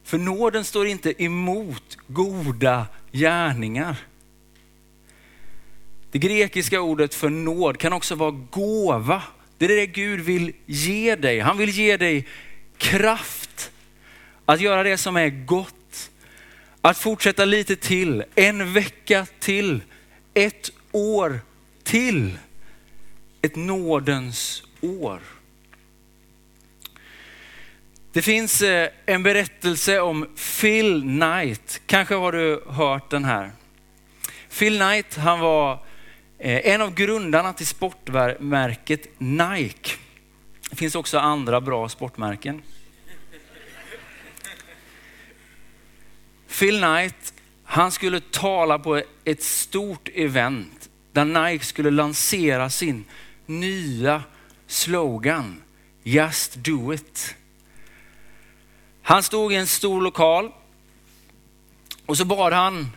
För 0.04 0.18
nåden 0.18 0.64
står 0.64 0.86
inte 0.86 1.22
emot 1.22 1.98
goda 2.06 2.86
gärningar. 3.12 3.96
Det 6.10 6.18
grekiska 6.18 6.80
ordet 6.80 7.14
för 7.14 7.28
nåd 7.28 7.78
kan 7.78 7.92
också 7.92 8.14
vara 8.14 8.30
gåva. 8.30 9.22
Det 9.58 9.64
är 9.64 9.68
det 9.68 9.86
Gud 9.86 10.20
vill 10.20 10.52
ge 10.66 11.16
dig. 11.16 11.40
Han 11.40 11.58
vill 11.58 11.70
ge 11.70 11.96
dig 11.96 12.26
kraft 12.76 13.70
att 14.44 14.60
göra 14.60 14.82
det 14.82 14.96
som 14.96 15.16
är 15.16 15.28
gott 15.28 15.77
att 16.88 16.98
fortsätta 16.98 17.44
lite 17.44 17.76
till, 17.76 18.24
en 18.34 18.72
vecka 18.72 19.26
till, 19.38 19.80
ett 20.34 20.70
år 20.92 21.40
till. 21.82 22.38
Ett 23.42 23.56
nådens 23.56 24.62
år. 24.80 25.20
Det 28.12 28.22
finns 28.22 28.62
eh, 28.62 28.88
en 29.06 29.22
berättelse 29.22 30.00
om 30.00 30.28
Phil 30.60 31.00
Knight. 31.00 31.80
Kanske 31.86 32.14
har 32.14 32.32
du 32.32 32.64
hört 32.68 33.10
den 33.10 33.24
här. 33.24 33.50
Phil 34.58 34.76
Knight, 34.76 35.16
han 35.16 35.40
var 35.40 35.72
eh, 36.38 36.72
en 36.72 36.80
av 36.80 36.94
grundarna 36.94 37.52
till 37.52 37.66
sportmärket 37.66 39.06
Nike. 39.18 39.90
Det 40.70 40.76
finns 40.76 40.94
också 40.94 41.18
andra 41.18 41.60
bra 41.60 41.88
sportmärken. 41.88 42.62
Phil 46.58 46.78
Knight, 46.78 47.34
han 47.64 47.90
skulle 47.90 48.20
tala 48.20 48.78
på 48.78 49.02
ett 49.24 49.42
stort 49.42 50.08
event 50.14 50.88
där 51.12 51.24
Nike 51.24 51.64
skulle 51.64 51.90
lansera 51.90 52.70
sin 52.70 53.04
nya 53.46 54.22
slogan, 54.66 55.62
Just 56.02 56.54
do 56.54 56.94
it. 56.94 57.34
Han 59.02 59.22
stod 59.22 59.52
i 59.52 59.56
en 59.56 59.66
stor 59.66 60.00
lokal 60.00 60.52
och 62.06 62.16
så 62.16 62.24
bad 62.24 62.52
han 62.52 62.90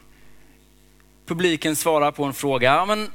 publiken 1.25 1.75
svara 1.75 2.11
på 2.11 2.23
en 2.23 2.33
fråga. 2.33 2.75
Ja, 2.75 2.85
men 2.85 3.11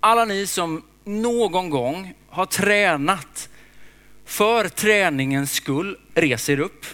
alla 0.00 0.24
ni 0.24 0.46
som 0.46 0.82
någon 1.04 1.70
gång 1.70 2.14
har 2.28 2.46
tränat 2.46 3.48
för 4.24 4.68
träningens 4.68 5.52
skull, 5.52 5.98
reser 6.14 6.60
upp. 6.60 6.86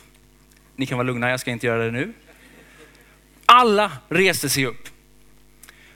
Ni 0.76 0.86
kan 0.86 0.98
vara 0.98 1.06
lugna, 1.06 1.30
jag 1.30 1.40
ska 1.40 1.50
inte 1.50 1.66
göra 1.66 1.84
det 1.84 1.90
nu. 1.90 2.12
Alla 3.50 3.92
reste 4.08 4.48
sig 4.48 4.66
upp. 4.66 4.88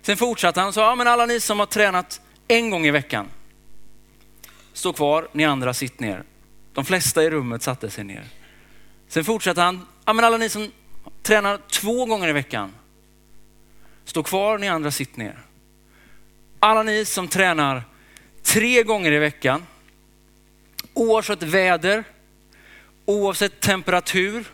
Sen 0.03 0.17
fortsatte 0.17 0.61
han 0.61 0.69
och 0.69 0.75
sa, 0.75 0.81
ja 0.81 0.95
men 0.95 1.09
alla 1.09 1.27
ni 1.27 1.41
som 1.41 1.59
har 1.59 1.67
tränat 1.67 2.21
en 2.49 2.71
gång 2.71 2.87
i 2.87 2.91
veckan, 2.91 3.29
stå 4.73 4.93
kvar, 4.93 5.29
ni 5.33 5.45
andra 5.45 5.75
sitt 5.75 6.01
ner. 6.01 6.25
De 6.73 6.85
flesta 6.85 7.25
i 7.25 7.31
rummet 7.31 7.63
satte 7.63 7.91
sig 7.91 8.05
ner. 8.05 8.25
Sen 9.09 9.25
fortsatte 9.25 9.61
han, 9.61 9.87
ja 10.05 10.13
men 10.13 10.25
alla 10.25 10.37
ni 10.37 10.49
som 10.49 10.71
tränar 11.23 11.59
två 11.71 12.07
gånger 12.07 12.29
i 12.29 12.33
veckan, 12.33 12.73
stå 14.05 14.23
kvar, 14.23 14.59
ni 14.59 14.69
andra 14.69 14.91
sitt 14.91 15.17
ner. 15.17 15.39
Alla 16.59 16.83
ni 16.83 17.05
som 17.05 17.29
tränar 17.29 17.83
tre 18.43 18.83
gånger 18.83 19.13
i 19.13 19.19
veckan, 19.19 19.67
oavsett 20.95 21.43
väder, 21.43 22.05
oavsett 23.05 23.61
temperatur, 23.61 24.45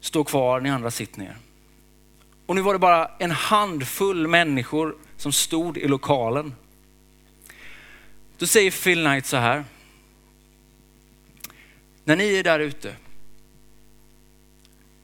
stå 0.00 0.24
kvar, 0.24 0.60
ni 0.60 0.70
andra 0.70 0.90
sitt 0.90 1.16
ner. 1.16 1.36
Och 2.50 2.56
nu 2.56 2.62
var 2.62 2.72
det 2.72 2.78
bara 2.78 3.10
en 3.18 3.30
handfull 3.30 4.28
människor 4.28 4.96
som 5.16 5.32
stod 5.32 5.78
i 5.78 5.88
lokalen. 5.88 6.54
Då 8.38 8.46
säger 8.46 8.70
Phil 8.70 9.04
Knight 9.04 9.26
så 9.26 9.36
här. 9.36 9.64
När 12.04 12.16
ni 12.16 12.36
är 12.36 12.44
där 12.44 12.60
ute 12.60 12.96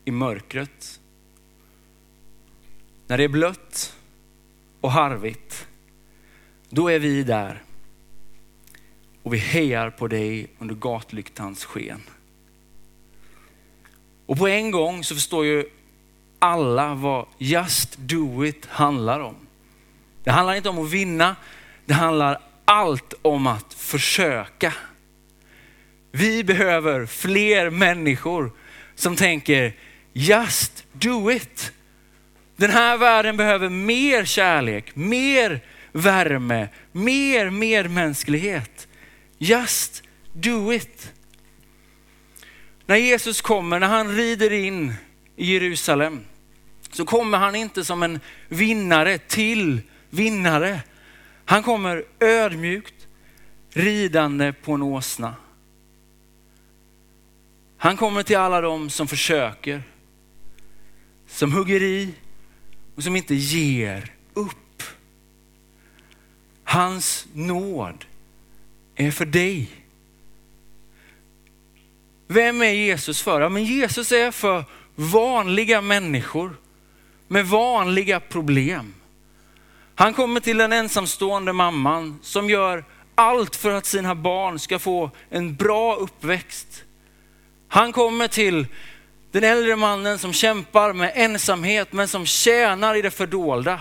i 0.04 0.10
mörkret, 0.10 1.00
när 3.06 3.18
det 3.18 3.24
är 3.24 3.28
blött 3.28 3.96
och 4.80 4.92
harvigt, 4.92 5.68
då 6.68 6.88
är 6.88 6.98
vi 6.98 7.22
där 7.22 7.62
och 9.22 9.34
vi 9.34 9.38
hejar 9.38 9.90
på 9.90 10.08
dig 10.08 10.46
under 10.58 10.74
gatlyktans 10.74 11.64
sken. 11.64 12.02
Och 14.26 14.38
på 14.38 14.48
en 14.48 14.70
gång 14.70 15.04
så 15.04 15.14
förstår 15.14 15.44
ju 15.46 15.70
alla 16.46 16.94
vad 16.94 17.26
Just 17.38 17.96
Do 17.98 18.44
It 18.44 18.66
handlar 18.66 19.20
om. 19.20 19.34
Det 20.24 20.30
handlar 20.30 20.54
inte 20.54 20.68
om 20.68 20.78
att 20.78 20.90
vinna, 20.90 21.36
det 21.86 21.94
handlar 21.94 22.40
allt 22.64 23.14
om 23.22 23.46
att 23.46 23.74
försöka. 23.74 24.72
Vi 26.12 26.44
behöver 26.44 27.06
fler 27.06 27.70
människor 27.70 28.52
som 28.94 29.16
tänker 29.16 29.74
Just 30.12 30.84
Do 30.92 31.30
It. 31.30 31.72
Den 32.56 32.70
här 32.70 32.96
världen 32.96 33.36
behöver 33.36 33.68
mer 33.68 34.24
kärlek, 34.24 34.96
mer 34.96 35.60
värme, 35.92 36.68
mer 36.92 37.50
medmänsklighet. 37.50 38.88
Just 39.38 40.02
do 40.32 40.72
it. 40.72 41.12
När 42.86 42.96
Jesus 42.96 43.40
kommer, 43.40 43.80
när 43.80 43.86
han 43.86 44.16
rider 44.16 44.52
in 44.52 44.94
i 45.36 45.52
Jerusalem, 45.52 46.20
så 46.90 47.04
kommer 47.04 47.38
han 47.38 47.54
inte 47.54 47.84
som 47.84 48.02
en 48.02 48.20
vinnare 48.48 49.18
till 49.18 49.80
vinnare. 50.10 50.80
Han 51.44 51.62
kommer 51.62 52.04
ödmjukt 52.20 52.94
ridande 53.70 54.52
på 54.52 54.72
en 54.72 54.82
åsna. 54.82 55.34
Han 57.76 57.96
kommer 57.96 58.22
till 58.22 58.36
alla 58.36 58.60
de 58.60 58.90
som 58.90 59.08
försöker, 59.08 59.82
som 61.26 61.52
hugger 61.52 61.82
i 61.82 62.14
och 62.96 63.02
som 63.02 63.16
inte 63.16 63.34
ger 63.34 64.12
upp. 64.34 64.82
Hans 66.64 67.26
nåd 67.32 68.04
är 68.94 69.10
för 69.10 69.26
dig. 69.26 69.70
Vem 72.28 72.62
är 72.62 72.70
Jesus 72.70 73.22
för? 73.22 73.40
Ja, 73.40 73.48
men 73.48 73.64
Jesus 73.64 74.12
är 74.12 74.30
för 74.30 74.64
vanliga 74.94 75.80
människor 75.80 76.56
med 77.28 77.46
vanliga 77.46 78.20
problem. 78.20 78.94
Han 79.94 80.14
kommer 80.14 80.40
till 80.40 80.58
den 80.58 80.72
ensamstående 80.72 81.52
mamman 81.52 82.18
som 82.22 82.50
gör 82.50 82.84
allt 83.14 83.56
för 83.56 83.70
att 83.70 83.86
sina 83.86 84.14
barn 84.14 84.58
ska 84.58 84.78
få 84.78 85.10
en 85.30 85.54
bra 85.54 85.96
uppväxt. 85.96 86.84
Han 87.68 87.92
kommer 87.92 88.28
till 88.28 88.66
den 89.32 89.44
äldre 89.44 89.76
mannen 89.76 90.18
som 90.18 90.32
kämpar 90.32 90.92
med 90.92 91.12
ensamhet 91.14 91.92
men 91.92 92.08
som 92.08 92.26
tjänar 92.26 92.94
i 92.94 93.02
det 93.02 93.10
fördolda. 93.10 93.80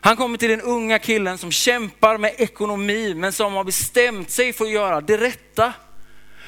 Han 0.00 0.16
kommer 0.16 0.38
till 0.38 0.50
den 0.50 0.60
unga 0.60 0.98
killen 0.98 1.38
som 1.38 1.50
kämpar 1.52 2.18
med 2.18 2.34
ekonomi 2.38 3.14
men 3.14 3.32
som 3.32 3.54
har 3.54 3.64
bestämt 3.64 4.30
sig 4.30 4.52
för 4.52 4.64
att 4.64 4.70
göra 4.70 5.00
det 5.00 5.16
rätta. 5.16 5.72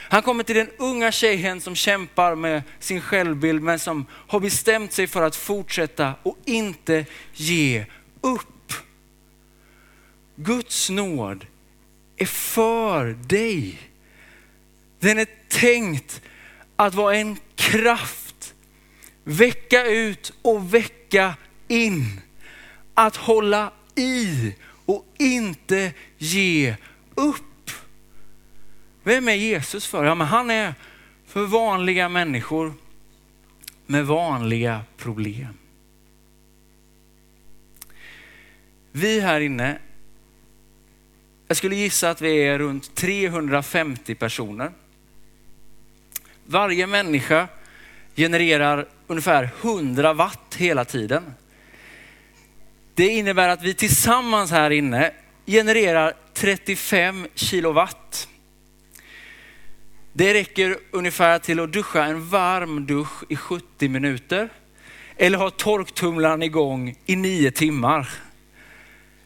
Han 0.09 0.23
kommer 0.23 0.45
till 0.45 0.57
den 0.57 0.71
unga 0.79 1.13
tjejen 1.13 1.61
som 1.61 1.75
kämpar 1.75 2.35
med 2.35 2.63
sin 2.79 3.01
självbild 3.01 3.63
men 3.63 3.79
som 3.79 4.07
har 4.11 4.41
bestämt 4.41 4.93
sig 4.93 5.07
för 5.07 5.23
att 5.23 5.37
fortsätta 5.37 6.15
och 6.23 6.39
inte 6.45 7.05
ge 7.33 7.85
upp. 8.21 8.73
Guds 10.37 10.91
nåd 10.91 11.47
är 12.17 12.27
för 12.27 13.05
dig. 13.05 13.79
Den 14.99 15.19
är 15.19 15.27
tänkt 15.49 16.23
att 16.77 16.95
vara 16.95 17.17
en 17.17 17.39
kraft, 17.55 18.55
vecka 19.25 19.87
ut 19.87 20.33
och 20.43 20.75
vecka 20.75 21.35
in. 21.69 22.21
Att 22.95 23.17
hålla 23.17 23.73
i 23.95 24.53
och 24.87 25.07
inte 25.19 25.93
ge 26.19 26.77
upp. 27.15 27.43
Vem 29.07 29.29
är 29.29 29.35
Jesus 29.35 29.87
för? 29.87 30.05
Ja, 30.05 30.15
men 30.15 30.27
han 30.27 30.51
är 30.51 30.75
för 31.27 31.45
vanliga 31.45 32.09
människor 32.09 32.75
med 33.87 34.07
vanliga 34.07 34.81
problem. 34.97 35.55
Vi 38.93 39.21
här 39.21 39.41
inne, 39.41 39.79
jag 41.49 41.57
skulle 41.57 41.77
gissa 41.77 42.11
att 42.11 42.21
vi 42.21 42.43
är 42.43 42.59
runt 42.59 42.95
350 42.95 44.15
personer. 44.15 44.73
Varje 46.47 46.87
människa 46.87 47.49
genererar 48.17 48.89
ungefär 49.07 49.51
100 49.63 50.13
watt 50.13 50.55
hela 50.59 50.85
tiden. 50.85 51.35
Det 52.95 53.09
innebär 53.09 53.49
att 53.49 53.63
vi 53.63 53.75
tillsammans 53.75 54.51
här 54.51 54.71
inne 54.71 55.13
genererar 55.47 56.15
35 56.35 57.27
kilowatt. 57.35 58.29
Det 60.19 60.35
räcker 60.35 60.79
ungefär 60.91 61.39
till 61.39 61.61
att 61.61 61.73
duscha 61.73 62.05
en 62.05 62.29
varm 62.29 62.87
dusch 62.87 63.25
i 63.29 63.37
70 63.37 63.89
minuter 63.89 64.49
eller 65.17 65.39
ha 65.39 65.51
torktumlaren 65.51 66.43
igång 66.43 66.97
i 67.07 67.17
nio 67.17 67.51
timmar. 67.51 68.09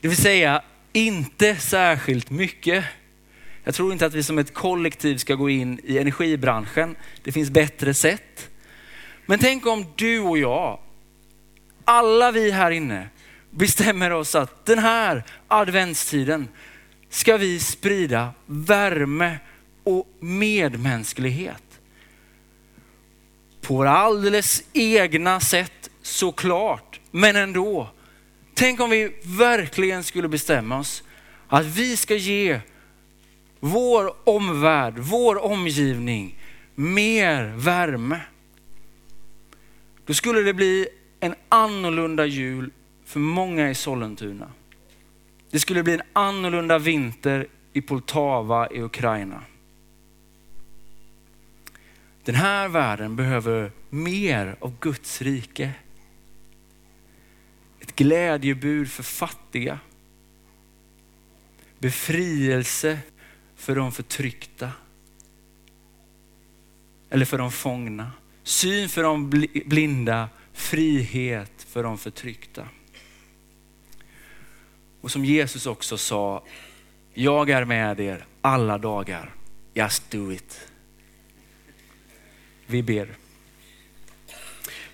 Det 0.01 0.09
vill 0.09 0.17
säga 0.17 0.63
inte 0.93 1.57
särskilt 1.57 2.31
mycket. 2.31 2.85
Jag 3.65 3.75
tror 3.75 3.93
inte 3.93 4.07
att 4.07 4.15
vi 4.15 4.23
som 4.23 4.39
ett 4.39 4.55
kollektiv 4.55 5.17
ska 5.17 5.35
gå 5.35 5.51
in 5.51 5.81
i 5.85 5.99
energibranschen. 5.99 6.97
Det 7.23 7.33
finns 7.33 7.51
bättre 7.51 7.95
sätt. 7.95 8.51
Men 9.27 9.39
tänk 9.39 9.67
om 9.67 9.87
du 9.97 10.21
och 10.21 10.39
jag, 10.39 10.79
alla 11.85 12.31
vi 12.31 12.51
här 12.51 12.71
inne, 12.71 13.09
bestämmer 13.51 14.11
oss 14.11 14.35
att 14.35 14.67
den 14.67 14.79
här 14.79 15.25
adventstiden 15.49 16.49
ska 17.11 17.37
vi 17.37 17.61
sprida 17.61 18.31
värme 18.47 19.39
och 19.85 20.09
medmänsklighet. 20.21 21.81
På 23.61 23.75
våra 23.75 23.91
alldeles 23.91 24.63
egna 24.73 25.41
sätt 25.41 25.91
såklart, 26.03 27.01
men 27.11 27.37
ändå. 27.37 27.89
Tänk 28.55 28.81
om 28.81 28.91
vi 28.91 29.13
verkligen 29.23 30.05
skulle 30.05 30.29
bestämma 30.29 30.79
oss 30.79 31.03
att 31.49 31.67
vi 31.67 31.97
ska 31.97 32.15
ge 32.15 32.61
vår 33.61 34.15
omvärld, 34.25 34.99
vår 34.99 35.45
omgivning 35.45 36.39
mer 36.75 37.53
värme. 37.57 38.21
Då 40.07 40.15
skulle 40.15 40.41
det 40.41 40.55
bli 40.55 40.89
en 41.21 41.35
annorlunda 41.49 42.27
jul 42.27 42.71
för 43.05 43.21
många 43.21 43.71
i 43.71 43.75
Sollentuna. 43.75 44.51
Det 45.51 45.61
skulle 45.61 45.83
bli 45.83 45.95
en 45.95 46.03
annorlunda 46.13 46.79
vinter 46.79 47.47
i 47.73 47.83
Poltava 47.83 48.69
i 48.71 48.83
Ukraina. 48.83 49.43
Den 52.25 52.35
här 52.35 52.69
världen 52.69 53.17
behöver 53.17 53.73
mer 53.91 54.57
av 54.61 54.79
Guds 54.81 55.23
rike. 55.23 55.73
Ett 57.81 57.97
glädjebud 57.97 58.91
för 58.91 59.03
fattiga. 59.03 59.79
Befrielse 61.79 62.99
för 63.57 63.77
de 63.77 63.93
förtryckta. 63.93 64.73
Eller 67.11 67.25
för 67.25 67.39
de 67.39 67.53
fångna. 67.53 68.13
Syn 68.43 68.89
för 68.89 69.03
de 69.03 69.31
blinda, 69.67 70.29
frihet 70.53 71.67
för 71.69 71.83
de 71.83 71.99
förtryckta. 71.99 72.69
Och 75.01 75.11
som 75.11 75.25
Jesus 75.25 75.67
också 75.67 75.99
sa, 75.99 76.45
jag 77.15 77.51
är 77.51 77.65
med 77.65 78.01
er 78.01 78.27
alla 78.41 78.79
dagar. 78.79 79.35
Just 79.75 80.11
do 80.11 80.33
it. 80.33 80.70
Vi 82.71 82.83
ber. 82.83 83.09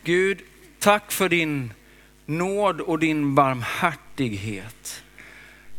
Gud, 0.04 0.42
tack 0.78 1.12
för 1.12 1.28
din 1.28 1.72
nåd 2.26 2.80
och 2.80 2.98
din 2.98 3.34
barmhärtighet. 3.34 5.02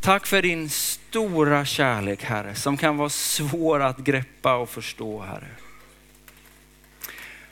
Tack 0.02 0.28
för 0.28 0.42
din 0.42 0.70
stora 0.70 1.66
kärlek 1.66 2.24
Herre, 2.24 2.56
som 2.56 2.78
kan 2.78 2.98
vara 2.98 3.10
svår 3.10 3.80
att 3.80 3.98
greppa 3.98 4.56
och 4.56 4.70
förstå 4.70 5.22
Herre. 5.22 5.50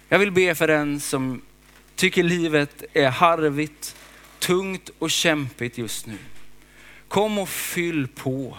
Jag 0.10 0.20
vill 0.20 0.32
be 0.32 0.56
för 0.56 0.68
den 0.68 1.00
som 1.00 1.42
tycker 1.96 2.24
livet 2.24 2.84
är 2.94 3.10
harvigt, 3.10 3.96
tungt 4.40 4.90
och 5.00 5.12
kämpigt 5.12 5.78
just 5.78 6.08
nu. 6.08 6.18
Kom 7.08 7.40
och 7.40 7.50
fyll 7.50 8.08
på. 8.08 8.58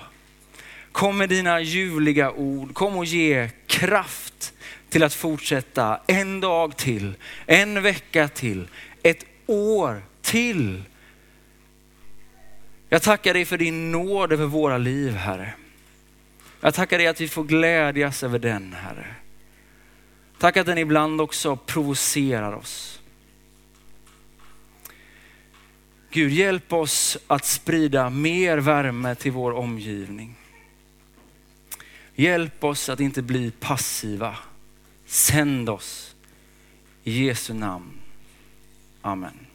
Kom 0.92 1.18
med 1.18 1.28
dina 1.28 1.60
ljuvliga 1.60 2.30
ord. 2.30 2.74
Kom 2.74 2.96
och 2.96 3.04
ge 3.04 3.50
kraft 3.66 4.52
till 4.96 5.04
att 5.04 5.14
fortsätta 5.14 6.00
en 6.06 6.40
dag 6.40 6.76
till, 6.76 7.14
en 7.46 7.82
vecka 7.82 8.28
till, 8.28 8.68
ett 9.02 9.24
år 9.46 10.02
till. 10.22 10.82
Jag 12.88 13.02
tackar 13.02 13.34
dig 13.34 13.44
för 13.44 13.58
din 13.58 13.92
nåd 13.92 14.32
över 14.32 14.46
våra 14.46 14.78
liv, 14.78 15.12
Herre. 15.12 15.54
Jag 16.60 16.74
tackar 16.74 16.98
dig 16.98 17.06
att 17.06 17.20
vi 17.20 17.28
får 17.28 17.44
glädjas 17.44 18.22
över 18.22 18.38
den, 18.38 18.72
Herre. 18.72 19.06
Tack 20.38 20.56
att 20.56 20.66
den 20.66 20.78
ibland 20.78 21.20
också 21.20 21.56
provocerar 21.56 22.52
oss. 22.52 23.00
Gud, 26.10 26.32
hjälp 26.32 26.72
oss 26.72 27.18
att 27.26 27.44
sprida 27.44 28.10
mer 28.10 28.58
värme 28.58 29.14
till 29.14 29.32
vår 29.32 29.52
omgivning. 29.52 30.36
Hjälp 32.14 32.64
oss 32.64 32.88
att 32.88 33.00
inte 33.00 33.22
bli 33.22 33.50
passiva. 33.50 34.36
Sänd 35.06 35.68
oss. 35.68 36.16
I 37.04 37.24
Jesu 37.24 37.54
namn. 37.54 37.92
Amen. 39.02 39.45